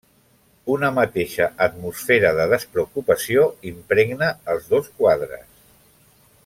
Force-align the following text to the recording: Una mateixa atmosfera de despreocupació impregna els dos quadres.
Una 0.75 0.87
mateixa 0.95 1.49
atmosfera 1.65 2.31
de 2.39 2.47
despreocupació 2.55 3.47
impregna 3.73 4.31
els 4.55 4.75
dos 4.75 4.93
quadres. 5.03 5.47